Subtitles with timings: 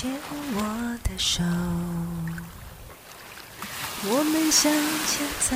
[0.00, 0.10] 牵
[0.54, 0.58] 我
[1.04, 1.42] 的手，
[4.08, 5.54] 我们向前走。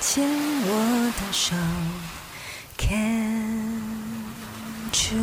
[0.00, 0.30] 牵
[0.62, 0.70] 我
[1.18, 1.56] 的手
[2.78, 3.82] ，Can
[5.10, 5.18] you？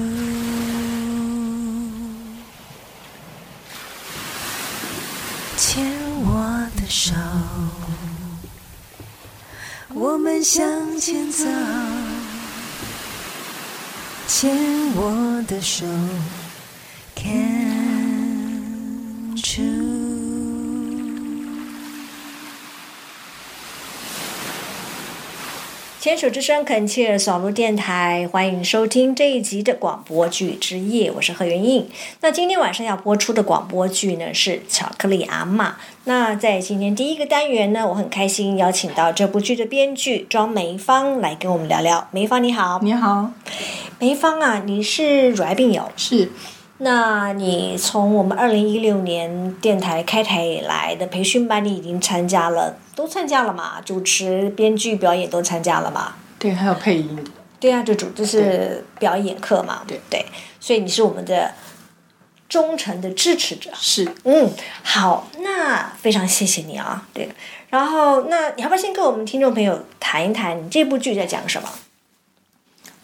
[5.56, 7.14] 牵我的手，
[9.94, 11.46] 我们向前走。
[14.36, 14.52] 牵
[14.96, 15.86] 我的手
[17.16, 18.16] ，Can
[19.36, 19.94] you？
[26.00, 31.88] 牵手之声恳切扫路电台，欢迎收听这一集的广播剧之夜，我是何元印。
[32.22, 35.68] 那今天晚上要播出的广播剧呢是《巧克力阿嬷》。
[36.06, 42.08] 那在今天第一个单元呢，我很开心邀请到这部剧的编剧庄梅芳来跟我们聊聊。
[42.12, 43.32] 梅芳你好，你好，
[44.04, 46.30] 梅芳啊，你是乳癌病友，是
[46.80, 53.80] 那你从我们二零一六年电台开台以来的培训班，你已经参加了，都参加了嘛？
[53.80, 56.16] 主持、编剧、表演都参加了嘛？
[56.38, 57.18] 对，还有配音，
[57.62, 59.84] 对啊，就主就是表演课嘛？
[59.88, 60.26] 对对，
[60.60, 61.54] 所以你是我们的
[62.50, 63.70] 忠诚的支持者。
[63.74, 64.52] 是嗯，
[64.84, 67.08] 好，那非常谢谢你啊。
[67.14, 67.30] 对，
[67.70, 71.70] 然后那你要不要先跟我们听众朋友谈一谈你这部剧在讲什么？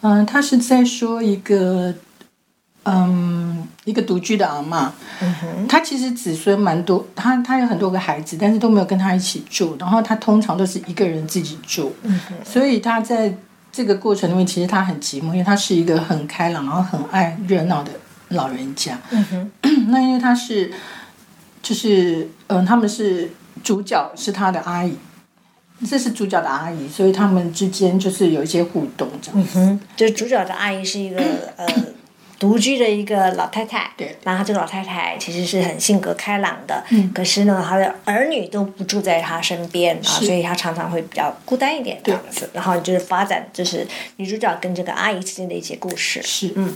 [0.02, 1.94] 嗯，他是在说一个，
[2.84, 13.34] 嗯，一个独居的阿妈，嗯哼，他其实子孙蛮多，他他有很多个孩子，但是都没有跟他一起住，然后他通常都是一个人自己住，嗯哼，所以他在
[13.70, 17.92] 这个过程里面，其实他很寂寞，因为他是一个很开朗，然后很爱热闹的
[18.28, 18.98] 老人家。
[19.10, 19.50] 嗯哼，
[19.90, 20.72] 那因为他是，
[21.62, 23.30] 就是嗯、他们是
[23.62, 24.96] 主角是他的阿姨，
[25.88, 29.40] 这是主角的阿姨，所以他们之间就是有一些互动这样。
[29.40, 31.22] 嗯哼，就是主角的阿姨是一个
[31.56, 31.66] 呃
[32.38, 42.48] 独居的一个老太太，对然后这个老太太其实是很性格开朗的，嗯可是呢，她的儿女都不住在她身边啊，所以她常常会比较孤单一点这样子。
[42.52, 43.86] 然后就是发展就是
[44.16, 46.22] 女主角跟这个阿姨之间的一些故事。
[46.22, 46.74] 是，嗯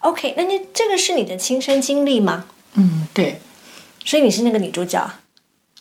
[0.00, 2.46] ，OK，那你这个是你的亲身经历吗？
[2.74, 3.38] 嗯，对，
[4.04, 5.10] 所以你是那个女主角？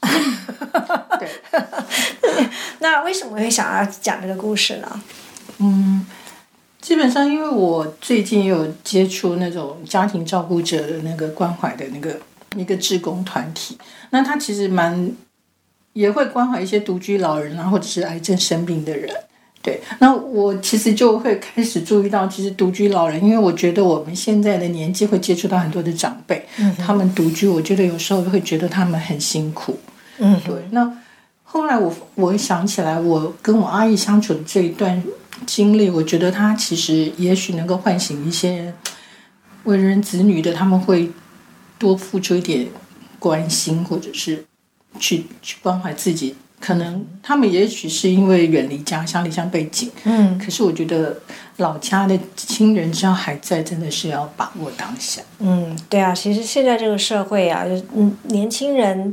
[1.20, 1.30] 对，
[2.80, 5.02] 那为什么会想要讲这个故事呢？
[5.60, 6.06] 嗯，
[6.82, 12.20] 基本上因为我最近有接触那种家庭照顾者的那个关怀的那个
[12.58, 13.78] 一个志工团体，
[14.10, 15.12] 那他其实蛮
[15.94, 19.14] 也会关怀一些独居老人啊，或者是癌症生病的人。
[19.64, 26.44] 对，那我其实就会开始注意到，其实独居老人，因为我觉得我们现在的年纪会接触到很多的长辈，
[26.80, 29.78] 他们独居，我觉得有时候会觉得他们很辛苦。
[30.24, 30.92] 嗯，对，那
[31.44, 35.04] 后来我我想起来，我跟我阿姨相处的这一段
[35.46, 38.74] 经历，我觉得她其实也许能够唤醒一些
[39.64, 41.10] 为人子女的，他们会
[41.78, 42.68] 多付出一点
[43.20, 44.46] 关心，或者是
[45.00, 46.36] 去去关怀自己。
[46.60, 51.20] 可能他们也许是因为远离家乡、离乡背景，嗯，可是我觉得
[51.58, 55.24] 老家的亲人只要还在，真的是要把握当下。
[55.40, 59.12] 嗯，对啊，其实现在这个社会啊，就是嗯，年轻人，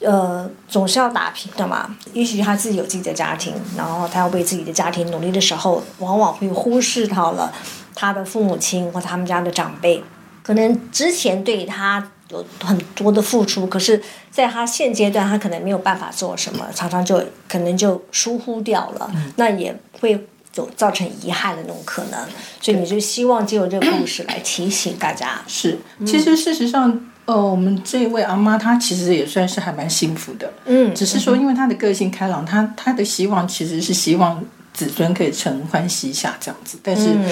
[0.00, 1.96] 呃，总是要打拼的嘛。
[2.12, 7.52] 也许他自己有自己的家庭，然后他要为自己的家庭努力的时候，往往会忽视到了
[7.94, 10.02] 他的父母亲或他们家的长辈，
[10.42, 20.26] 可能之前对他有很多的付出，可是在他现阶段，他可能没有办法做什么，常常就可能就疏忽掉了，那也会。
[20.56, 22.18] 有造成遗憾的那种可能，
[22.62, 34.42] 所以你就希望借由这个故事来提醒大家，是，其实事实上，呃，我们这位阿妈她其实也算是还蛮幸福的，嗯，只是说因为她的个性开朗，她她的希望其实是希望
[34.72, 37.28] 子孙可以承欢膝下这样子，但是嗯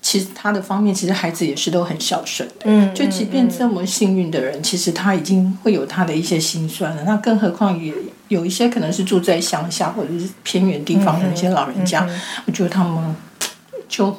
[0.00, 7.92] 其实她的方面，其实孩子也是都很孝顺的，嗯，就即便这么幸运的人，其实他已经会有他的一些心酸了，那更何况也
[8.28, 13.16] 有一些可能是住在乡下或者是偏远地方的那些老人家，嗯我觉得他们
[13.88, 14.16] 就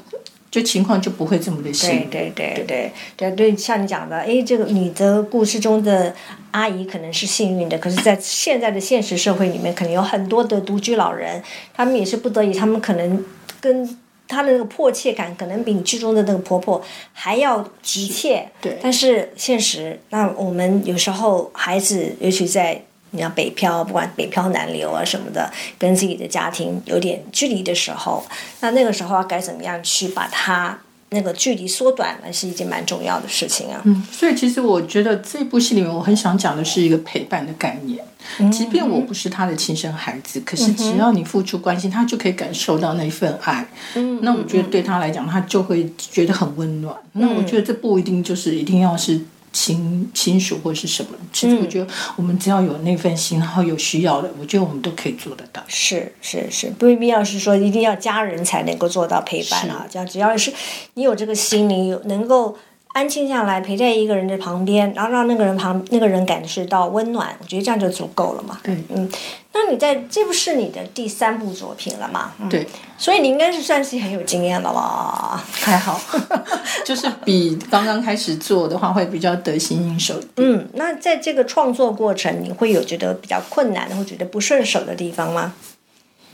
[0.51, 2.31] 就情况就不会这么的幸对。
[2.33, 6.15] 对对对对对，像你讲的，哎，这个你的故事中的
[6.51, 11.43] 阿姨可能是幸运的，可是，在现在的现实社会里面，可能有很多的独居老人，
[11.73, 13.23] 他们也是不得已，他们可能
[13.61, 13.97] 跟
[14.27, 16.81] 他的那个迫切感，可能比你剧中的那个婆婆
[17.13, 18.49] 还要急切。
[18.61, 28.23] 对但是现实，那我们有时候孩子，尤其在你要北漂，不管北漂南流啊什么的，跟自己的家庭有点距离的时候，
[28.61, 30.77] 那那个时候要该怎么样去把它
[31.09, 33.81] 那个距离缩短呢，是一件蛮重要的事情啊。
[33.83, 38.03] 嗯，所以其实我觉得这部戏里面，我很想讲的是一个陪伴的概念。
[38.51, 43.65] 即便我不是他的亲生孩子，可是只要你付出关心，他就可以感受到那一份爱。
[43.95, 46.93] 嗯，那我觉得对他来讲，他就会觉得很温暖。
[47.13, 49.19] 那我觉得这不一定就是一定要是
[49.51, 51.11] 亲亲属或是什么。
[51.31, 55.63] 其实我觉得我们只要有那份心，然后有需要的，我觉得我们都可以做得到。
[55.67, 59.85] 是是是，不必要是说一定要家人才能够做到陪伴啊。
[59.89, 60.53] 这样只要是
[60.93, 62.57] 你有这个心，你有能够。
[62.99, 68.59] 安静下来，陪在一个人的旁边，然后让那个人旁那个人感受到温暖，我觉得这样就足够了嘛。
[68.61, 69.09] 对，嗯，
[69.53, 72.33] 那你在这不是你的第三部作品了嘛？
[72.49, 72.67] 对，
[72.97, 75.41] 所以你应该是算是很有经验的了吧？
[75.49, 75.97] 还好，
[76.83, 80.19] 就是比刚刚开始做的话会比较得心应手。
[80.35, 85.53] 嗯，那在这个创作过程，你会有觉得比较困难或觉得不顺手的地方吗？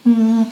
[0.05, 0.51] 嗯。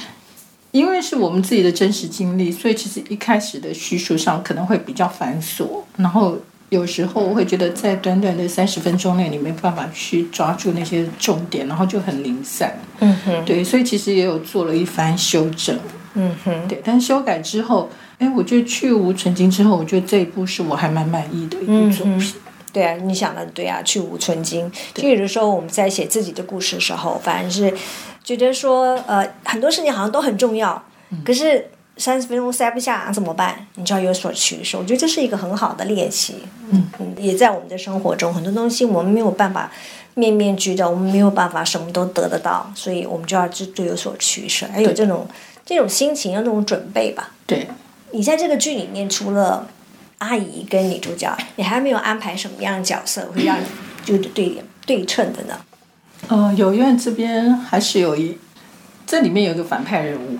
[0.74, 5.68] 因为是我们自己的真实经历，所以其实一开始的叙述上可能会比较繁琐，
[5.98, 6.36] 然后
[6.70, 12.75] 有时候会觉得在短短的三十分钟内，你没办法去抓住那些重点，然后就很零散。
[13.00, 15.78] 嗯哼，对，所以其实也有做了一番修正。
[16.16, 17.88] 嗯哼，对，但修改之后，
[18.18, 22.34] 哎，我觉得去无存精之后，我觉得这一部是我还蛮满意的一部作品。
[22.74, 24.70] 对啊，你想的对啊，去无存精。
[24.94, 27.74] 就有的时候我们在写自己的故事的时候，反而是。
[28.25, 30.81] 觉得说，呃，很多事情好像都很重要，
[31.25, 33.68] 可是三十分钟塞不下怎么办？
[33.75, 34.80] 你就要有所取舍。
[34.80, 36.36] 我觉得这是一个很好的练习。
[36.70, 39.69] 嗯，也在我们的生活中，很多东西我们没有办法
[40.14, 45.28] 面面俱到，我们没有办法什么都得得到，所以我们就要就就有所取舍，还有这种
[45.66, 47.31] 这种心情，要这种准备吧。
[47.46, 47.68] 对，
[48.12, 49.68] 你在这个剧里面，除了
[50.24, 53.66] 阿姨跟女主角，你还没有安排什么样的角色会让你
[54.06, 55.60] 就对对称的呢？
[56.30, 58.38] 呃，有院这边还是有一，
[59.06, 60.38] 这里面有个反派人物，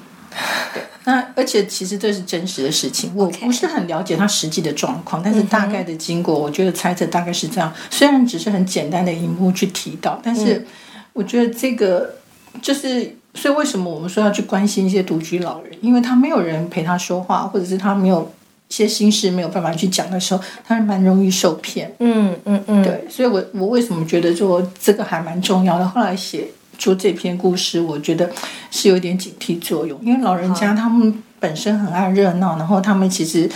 [0.74, 7.74] 对，那而且其实这是真实的事情，我不是很了解他实际的状况，但是大概的经过，我觉得猜测大概是这样。
[7.90, 10.66] 虽然只是很简单的一幕去提到，但是
[11.12, 12.16] 我觉得这个
[12.62, 15.78] 就是，所以为什么我们说要去关心一些独居老人？
[15.82, 18.32] 因为他没有人陪他说话，或者是他没有。
[18.74, 21.94] 些心事没有办法去讲的时候，他是蛮容易受骗。
[22.00, 25.88] 嗯嗯嗯，对，所以我我为什么觉得说这个还蛮重要的？
[25.88, 26.48] 后来写
[26.80, 28.28] 出这篇故事，我觉得
[28.72, 33.48] 是有点警惕作用，因为老人家他们本身很爱热闹，然后他们其实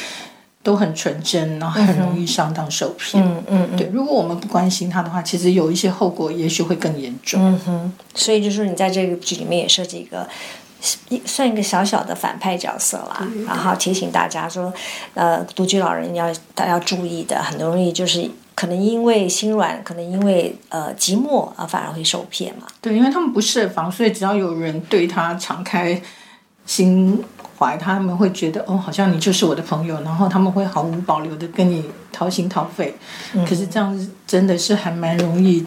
[0.61, 3.23] 都很纯真，然后很容易上当受骗。
[3.25, 7.41] 嗯嗯，对，如果我们不关心他的话，其实有一些后果，也许会更严重。
[7.41, 10.27] 嗯哼，所以就是你在这个剧里面也设计一个。
[11.25, 14.73] 算一个小小的反派角色啦，然后提醒大家说，
[15.13, 22.67] 呃，独居老人要他要注意的，很容易就是可能因为心软，可能因为呃寂寞啊，反而会受骗嘛。
[22.81, 26.01] 对，因为他们不设防，所以只要有人对他敞开
[26.65, 27.23] 心
[27.57, 32.95] 怀，他们会觉得哦，好像你就是我的朋友，然后他们会毫无保留的跟你掏心掏肺。
[33.47, 35.65] 可是这样子真的是还蛮容易。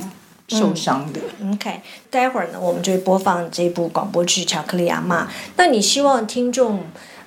[0.50, 1.20] 受伤的。
[1.52, 1.80] OK，
[2.10, 5.24] 待会儿呢，我们就会播放这部广播剧《巧克力阿妈》。
[5.56, 6.84] 那你希望听众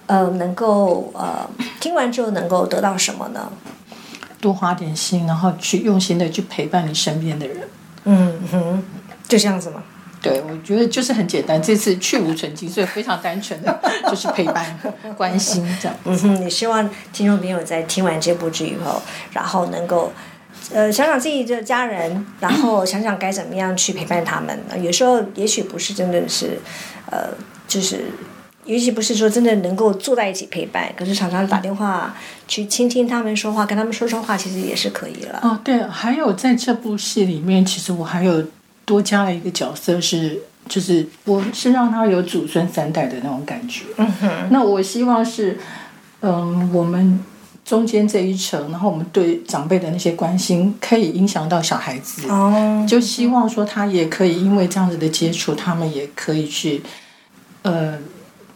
[0.08, 1.50] 呃能够呃
[1.80, 3.50] 听完之后能够得到什么呢？
[4.42, 7.58] 多花点心，然后去用心的去陪伴你身边的人。
[8.04, 8.84] 嗯哼，
[9.26, 9.82] 就这样子吗？
[10.22, 11.62] 对，我觉得就是很简单。
[11.62, 13.80] 这次去无存精，所以非常单纯的，
[14.10, 14.78] 就是陪伴、
[15.16, 15.98] 关心这样。
[16.04, 20.12] 嗯哼，也希望听众朋友在听完这部剧以后，然后能够。
[20.74, 24.60] 呃，想想自己的家人，然后想想该怎么样去陪伴他们。
[24.82, 26.58] 有时候也许不是真的是，
[27.12, 27.30] 呃，
[27.68, 28.06] 就是，
[28.66, 32.16] 尤其不是说真的能够坐在一起陪伴，可是常常打电话
[32.48, 35.40] 去倾听他们说话，跟他们说说话，其实也是可以了。
[35.44, 38.44] 哦，对，还有在这部戏里面，其实我还有
[38.84, 43.84] 多加了一个角色，是就是我是让他有祖孙三代的那种感觉。
[43.98, 45.60] 嗯哼，那我希望是，
[46.22, 47.24] 嗯，我们。
[47.66, 52.28] 中间这一层，然后我们对长辈的那些关心，可以影响到小孩子。
[52.28, 56.84] 哦，就希望说他也可以因为这样子的接触，他们也可以去，
[57.62, 57.98] 呃，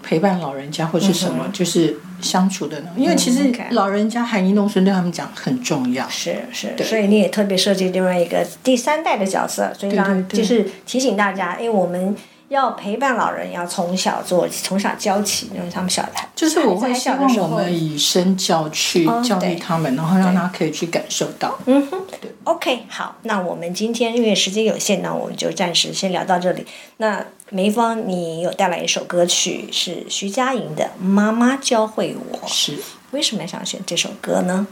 [0.04, 2.90] 陪伴老人家或是什么，就是相处的呢。
[2.98, 6.08] 因为其实老人家含饴弄孙对他们讲很重要。
[6.10, 12.16] 是是，所以你也特别设计另外一个第三代的角色，所以让就是提醒大家，因为我们。
[12.50, 21.58] 要陪伴老人，要从小做，从小教起，因为他们小的就是我会希望我们以身教去教育他们，然后让他可以去感受到。
[21.66, 22.32] 嗯哼，对。
[22.46, 26.66] OK，好，那我们今天因为时间有限呢，我们就暂时先聊到这里。
[26.98, 32.78] 那梅芳，你有带来一首歌曲是徐佳莹的《妈妈教会我》，是
[33.12, 34.66] 为什么想选这首歌呢？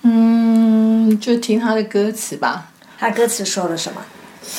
[0.00, 2.70] 嗯，就听他的歌词吧。
[2.96, 4.00] 他歌词说了什么？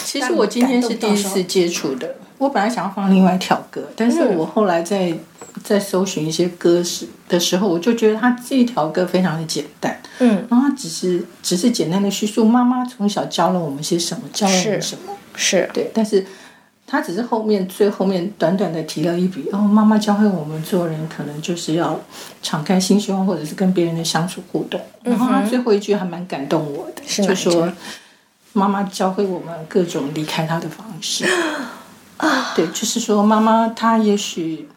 [0.04, 5.12] 其实我今天是第一次接触的，我本来想要放另外一条歌，但是我后来在
[5.64, 16.24] 在搜寻一些歌时的时候，我就觉得他这一条歌非常的简单，嗯，然后他只是只是简单的叙述妈妈从小教了我们些什么，教了我们什么，是对，但是
[16.86, 22.00] 他只是后面最后面短短的提了一笔，哦，妈妈教会我们做人可能就是要
[22.44, 24.80] 敞开心胸，或者是跟别人的相处互动。
[25.02, 27.72] 然后他最后一句还蛮感动我的，就说
[28.54, 31.26] 妈妈教会我们各种离开他的方式。
[32.18, 34.68] 啊，对，就是说妈妈她也许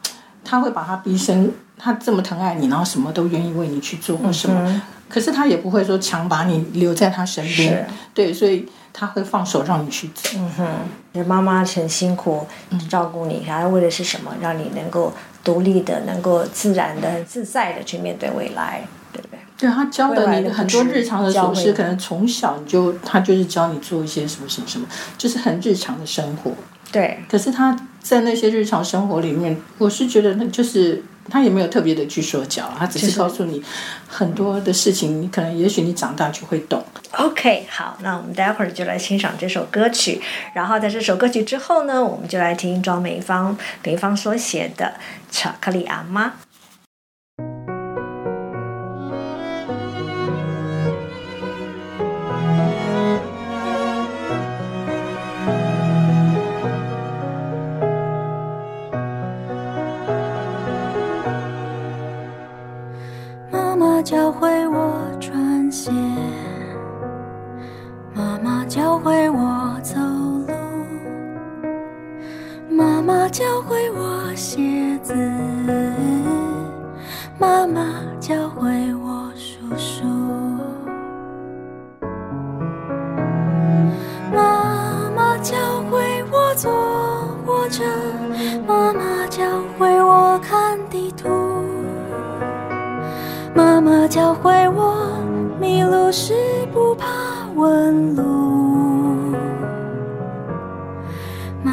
[0.45, 7.87] 她会把她逼生，她这么疼爱你，然后什么都愿意为你去做或什么，可是她也不会说强把你留在她身边是。
[8.13, 10.31] 对，所以她会放手让你去走。
[11.15, 12.47] 就是妈妈很辛苦
[12.89, 14.33] 照顾你，然后为的是什么？
[14.41, 19.39] 让你能够独立的、能够自然的、很自在的去面对未来，对不对？
[19.57, 26.53] 对他教的你很多日常的琐事，可能从小你就他就是教你做一些什么什么什么，就是很日常的生活。
[26.91, 33.63] 对，可是他在那些日常生活里面，我是觉得那就是他也没有特别的去说教，他只是是告诉你
[34.07, 36.83] 很多的事情，你可能也许你长大就会懂。
[37.13, 40.21] OK，好，那我们待会儿就来欣赏这首歌曲。
[40.55, 44.87] 然后在这首歌曲之后呢，我们就来听庄美芳美芳所写的
[45.31, 46.27] 《巧克力阿妈》。
[64.09, 65.91] 教会我穿鞋，
[68.15, 70.55] 妈妈教会我走路，
[72.75, 75.13] 妈妈教会我写字，
[77.39, 77.83] 妈妈
[78.19, 79.08] 教会我
[94.09, 95.23] 教会我
[95.61, 96.33] 迷路时
[96.73, 97.07] 不怕
[97.55, 98.23] 问路，
[101.63, 101.73] 妈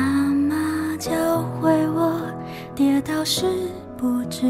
[0.50, 1.12] 妈教
[1.62, 2.22] 会我
[2.75, 3.46] 跌倒时
[3.98, 4.46] 不知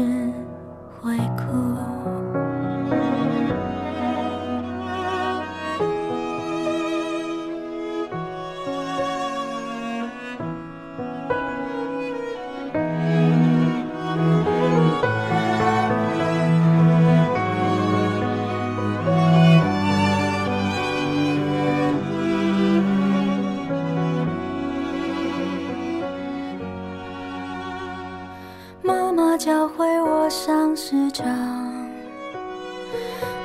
[31.16, 31.32] 上市场，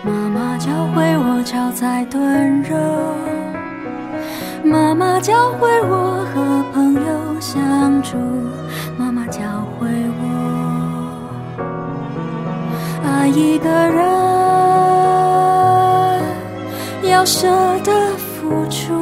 [0.03, 2.75] 妈妈教会我炒菜炖肉，
[4.61, 8.17] 妈妈教会我和朋友相处，
[8.97, 9.41] 妈妈教
[9.79, 9.87] 会
[10.19, 10.23] 我
[13.05, 14.03] 爱一个人
[17.09, 17.47] 要舍
[17.85, 19.00] 得付出。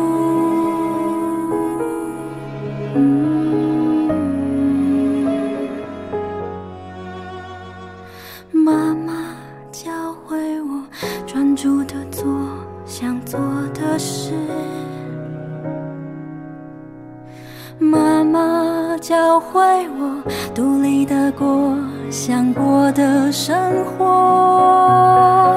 [19.40, 19.62] 教会
[19.98, 20.22] 我
[20.54, 21.74] 独立的过
[22.12, 23.56] 想过的生
[23.86, 25.56] 活，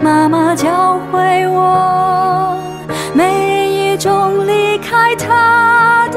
[0.00, 2.56] 妈妈教会我
[3.12, 6.08] 每一种离开他